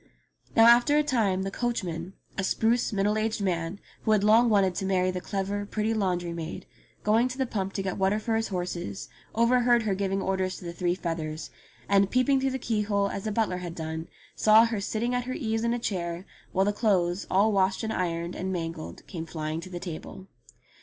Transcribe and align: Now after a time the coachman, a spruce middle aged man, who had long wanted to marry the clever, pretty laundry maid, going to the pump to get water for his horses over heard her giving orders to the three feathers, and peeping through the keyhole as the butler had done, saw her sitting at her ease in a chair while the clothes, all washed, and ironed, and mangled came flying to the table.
Now 0.55 0.65
after 0.65 0.97
a 0.97 1.03
time 1.03 1.43
the 1.43 1.51
coachman, 1.51 2.13
a 2.35 2.43
spruce 2.43 2.91
middle 2.91 3.19
aged 3.19 3.39
man, 3.39 3.79
who 4.01 4.13
had 4.13 4.23
long 4.23 4.49
wanted 4.49 4.73
to 4.73 4.85
marry 4.87 5.11
the 5.11 5.21
clever, 5.21 5.63
pretty 5.63 5.93
laundry 5.93 6.33
maid, 6.33 6.65
going 7.03 7.27
to 7.27 7.37
the 7.37 7.45
pump 7.45 7.73
to 7.73 7.83
get 7.83 7.99
water 7.99 8.17
for 8.17 8.35
his 8.35 8.47
horses 8.47 9.09
over 9.35 9.59
heard 9.59 9.83
her 9.83 9.93
giving 9.93 10.19
orders 10.19 10.57
to 10.57 10.65
the 10.65 10.73
three 10.73 10.95
feathers, 10.95 11.51
and 11.87 12.09
peeping 12.09 12.41
through 12.41 12.49
the 12.49 12.57
keyhole 12.57 13.09
as 13.09 13.25
the 13.25 13.31
butler 13.31 13.57
had 13.57 13.75
done, 13.75 14.07
saw 14.35 14.65
her 14.65 14.81
sitting 14.81 15.13
at 15.13 15.25
her 15.25 15.35
ease 15.35 15.63
in 15.63 15.71
a 15.71 15.77
chair 15.77 16.25
while 16.51 16.65
the 16.65 16.73
clothes, 16.73 17.27
all 17.29 17.51
washed, 17.51 17.83
and 17.83 17.93
ironed, 17.93 18.35
and 18.35 18.51
mangled 18.51 19.05
came 19.05 19.27
flying 19.27 19.61
to 19.61 19.69
the 19.69 19.79
table. 19.79 20.25